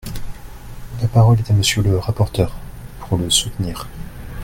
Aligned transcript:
La 0.99 1.07
parole 1.07 1.37
est 1.37 1.51
à 1.51 1.53
Monsieur 1.53 1.83
le 1.83 1.99
rapporteur, 1.99 2.55
pour 3.01 3.19
le 3.19 3.29
soutenir. 3.29 3.87